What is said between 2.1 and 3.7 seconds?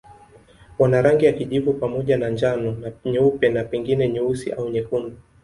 na njano na nyeupe na